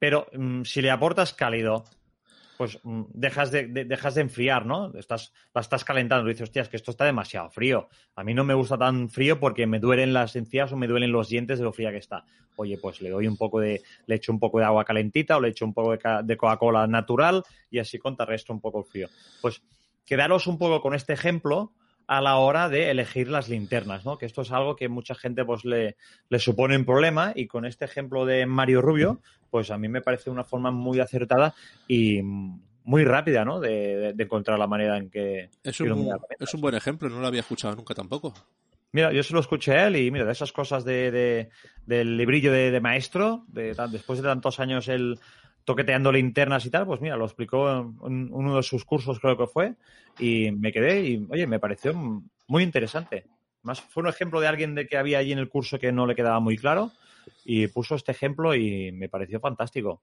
[0.00, 1.84] Pero mm, si le aportas cálido,
[2.60, 4.92] pues mm, dejas de, de- dejas de enfriar, ¿no?
[4.94, 6.28] Estás, la estás calentando.
[6.28, 7.88] Dices, hostias, que esto está demasiado frío.
[8.16, 11.10] A mí no me gusta tan frío porque me duelen las encías o me duelen
[11.10, 12.22] los dientes de lo fría que está.
[12.56, 15.40] Oye, pues le doy un poco de, le echo un poco de agua calentita o
[15.40, 19.08] le echo un poco de, de Coca-Cola natural y así contrarresto un poco el frío.
[19.40, 19.62] Pues
[20.04, 21.72] quedaros un poco con este ejemplo
[22.12, 24.18] a la hora de elegir las linternas, ¿no?
[24.18, 25.94] Que esto es algo que mucha gente pues le,
[26.28, 30.00] le supone un problema y con este ejemplo de Mario Rubio, pues a mí me
[30.02, 31.54] parece una forma muy acertada
[31.86, 33.60] y muy rápida, ¿no?
[33.60, 36.08] De, de- encontrar la manera en que Es un,
[36.40, 38.34] es un buen ejemplo, no lo había escuchado nunca tampoco.
[38.92, 41.48] Mira, yo se lo escuché a él y mira, de esas cosas de, de-
[41.86, 45.16] del librillo de, de maestro, de, después de tantos años él
[45.70, 49.46] toqueteando linternas y tal, pues mira, lo explicó en uno de sus cursos creo que
[49.46, 49.74] fue
[50.18, 51.94] y me quedé y oye, me pareció
[52.48, 53.26] muy interesante.
[53.62, 56.08] Más fue un ejemplo de alguien de que había allí en el curso que no
[56.08, 56.90] le quedaba muy claro
[57.44, 60.02] y puso este ejemplo y me pareció fantástico.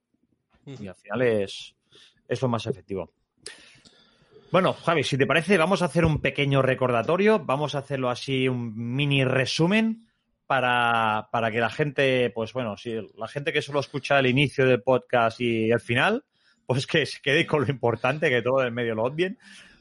[0.66, 1.76] Y al final es,
[2.30, 3.12] es lo más efectivo.
[4.50, 8.48] Bueno, Javi, si te parece, vamos a hacer un pequeño recordatorio, vamos a hacerlo así,
[8.48, 10.07] un mini resumen
[10.48, 14.66] para, para que la gente, pues bueno, si la gente que solo escucha el inicio
[14.66, 16.24] del podcast y el final,
[16.66, 19.38] pues que se quede con lo importante, que todo en medio lo odien,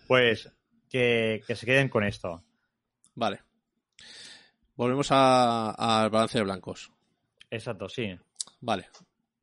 [0.07, 0.51] pues
[0.91, 2.43] que, que se queden con esto.
[3.15, 3.41] Vale.
[4.77, 5.71] Volvemos a-
[6.03, 6.91] al balance de blancos.
[7.51, 8.17] Exacto, sí.
[8.61, 8.89] Vale.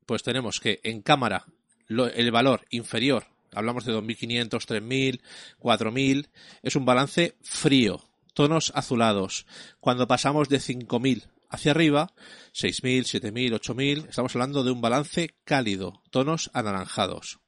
[0.05, 1.45] Pues tenemos que en cámara
[1.87, 5.21] lo- el valor inferior, hablamos de 2500, 3000,
[5.59, 6.29] 4000,
[6.61, 7.99] es un balance frío,
[8.33, 9.45] tonos azulados.
[9.79, 12.13] Cuando pasamos de 5000 hacia arriba,
[12.51, 17.39] 6000, 7000, 8000, estamos hablando de un balance cálido, tonos anaranjados.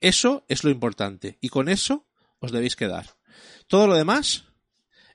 [0.00, 2.06] Eso es lo importante y con eso
[2.38, 3.16] os debéis quedar.
[3.66, 4.44] Todo lo demás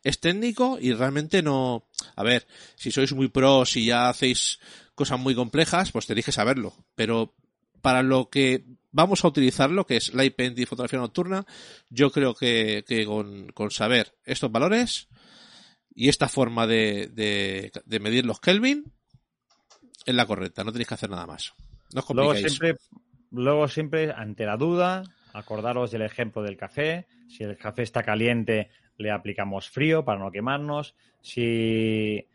[0.04, 1.88] es técnico y realmente no.
[2.16, 4.60] A ver, si sois muy pros y ya hacéis
[4.96, 6.74] cosas muy complejas, pues tenéis que saberlo.
[6.96, 7.36] Pero
[7.82, 11.46] para lo que vamos a utilizarlo, que es Light Paint y fotografía nocturna,
[11.90, 15.08] yo creo que, que con, con saber estos valores
[15.94, 18.92] y esta forma de, de, de medir los Kelvin
[20.06, 20.64] es la correcta.
[20.64, 21.54] No tenéis que hacer nada más.
[21.94, 22.76] No os Luego siempre,
[23.32, 27.08] luego siempre, ante la duda, acordaros del ejemplo del café.
[27.28, 30.96] Si el café está caliente, le aplicamos frío para no quemarnos.
[31.22, 32.26] Si,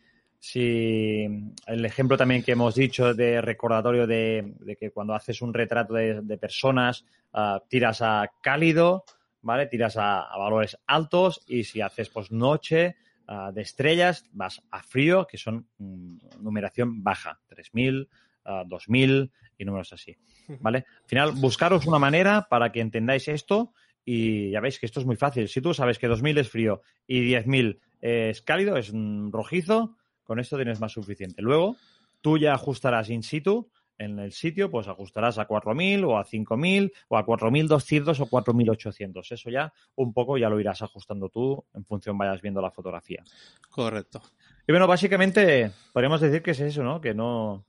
[0.45, 1.27] si
[1.67, 5.95] el ejemplo también que hemos dicho de recordatorio de, de que cuando haces un retrato
[5.95, 9.07] de, de personas, ah, tiras a cálido,
[9.41, 9.69] ¿vale?
[9.69, 14.83] Tiras a, a valores altos y si haces pues noche ah, de estrellas, vas a
[14.83, 18.07] frío, que son mm, numeración baja, 3000,
[18.45, 20.15] ah, 2000 y números así,
[20.61, 20.85] ¿vale?
[21.05, 23.73] Al final, buscaros una manera para que entendáis esto
[24.05, 25.49] y ya veis que esto es muy fácil.
[25.49, 30.41] Si tú sabes que 2000 es frío y 10000 es cálido, es mm, rojizo, con
[30.41, 31.43] esto tienes más suficiente.
[31.43, 31.77] Luego,
[32.21, 36.93] tú ya ajustarás in situ en el sitio, pues ajustarás a 4000 o a 5000
[37.09, 39.31] o a 4200 o 4800.
[39.31, 43.23] Eso ya un poco ya lo irás ajustando tú en función vayas viendo la fotografía.
[43.71, 44.21] Correcto.
[44.67, 47.01] Y bueno, básicamente podríamos decir que es eso, ¿no?
[47.01, 47.65] Que no,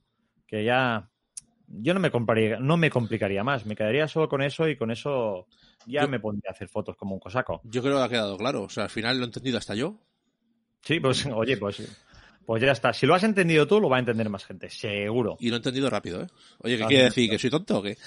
[0.48, 1.08] que ya
[1.68, 3.64] yo no me compraría, no me complicaría más.
[3.66, 5.46] Me quedaría solo con eso y con eso
[5.86, 7.60] ya Yo- me pondría a hacer fotos como un cosaco.
[7.64, 8.62] Yo creo que ha quedado claro.
[8.64, 9.96] O sea, al final lo he entendido hasta yo.
[10.80, 11.80] Sí, pues oye, pues,
[12.46, 12.92] pues ya está.
[12.92, 15.36] Si lo has entendido tú, lo va a entender más gente, seguro.
[15.40, 16.26] Y lo he entendido rápido, ¿eh?
[16.62, 17.28] Oye, ¿qué quiere decir?
[17.28, 17.98] ¿Que soy tonto o qué?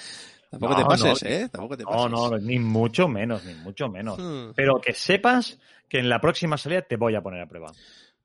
[0.50, 1.30] Tampoco No, te pases, no.
[1.30, 1.50] ¿eh?
[1.50, 2.12] Tampoco te No, pases.
[2.12, 4.18] no, ni mucho menos, ni mucho menos.
[4.18, 4.54] Hmm.
[4.56, 7.72] Pero que sepas que en la próxima salida te voy a poner a prueba.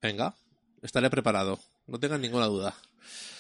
[0.01, 0.35] Venga,
[0.83, 1.59] estaré preparado.
[1.87, 2.75] No tengan ninguna duda.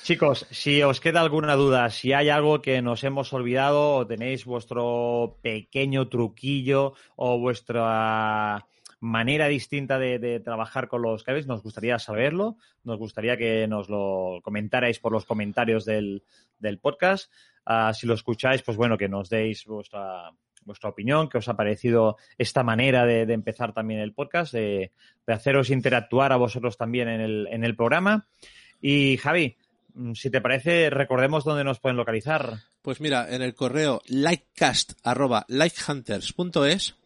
[0.02, 4.44] Chicos, si os queda alguna duda, si hay algo que nos hemos olvidado o tenéis
[4.44, 8.66] vuestro pequeño truquillo o vuestra
[9.00, 12.56] manera distinta de, trabajar con los cables, nos gustaría saberlo.
[12.82, 16.24] Nos gustaría que nos lo comentarais por los comentarios del,
[16.58, 17.30] del podcast.
[17.66, 20.30] Ah, si lo escucháis, pues bueno, que nos deis vuestra,
[20.64, 24.92] vuestra opinión, que os ha parecido esta manera de, empezar también el podcast, de,
[25.26, 28.28] de haceros interactuar a vosotros también en el, en el programa.
[28.80, 29.56] Y Javi,
[29.94, 32.58] mm, si te parece, recordemos dónde nos pueden localizar.
[32.82, 36.96] Pues mira, en el correo likeCast@likehunters.es,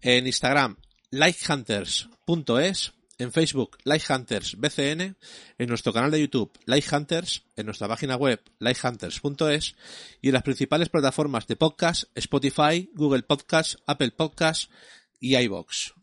[0.00, 0.78] en Instagram
[1.10, 5.16] likehunters.es, en Facebook likehunters.bcn,
[5.58, 9.76] en nuestro canal de YouTube likehunters, en nuestra página web likehunters.es
[10.20, 14.70] y en las principales plataformas de podcast Spotify, Google Podcast, Apple Podcast
[15.20, 15.94] y iBox.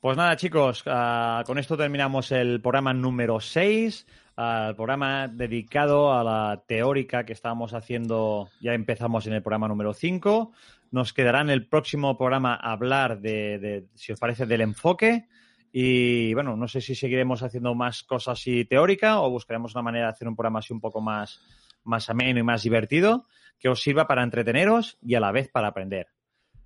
[0.00, 4.06] Pues nada, chicos, ah, con esto terminamos el programa número 6,
[4.36, 9.92] el programa dedicado a la teórica que estábamos haciendo, ya empezamos en el programa número
[9.92, 10.52] 5.
[10.90, 15.28] Nos quedará en el próximo programa hablar de, si os parece, del enfoque.
[15.70, 20.06] Y bueno, no sé si seguiremos haciendo más cosas así teórica o buscaremos una manera
[20.06, 21.40] de hacer un programa así un poco más,
[21.84, 23.26] más ameno y más divertido,
[23.58, 26.08] que os sirva para entreteneros y a la vez para aprender.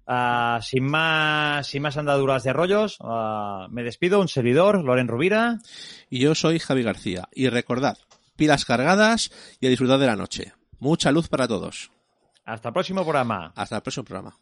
[0.06, 4.20] Ah, sin más, sin más andaduras de rollos, ah, me despido.
[4.20, 5.58] Un servidor, Loren Rubira.
[6.10, 7.28] Y yo soy Javi García.
[7.32, 7.98] Y recordad,
[8.36, 10.52] pilas cargadas y a disfrutar de la noche.
[10.78, 11.92] Mucha luz para todos.
[12.44, 13.52] Hasta el próximo programa.
[13.54, 14.36] Hasta el próximo programa.